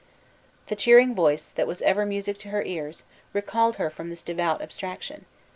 [0.65, 3.03] The cheering voice, that was ever music to her ears,
[3.33, 5.25] recalled her from this devout abstraction.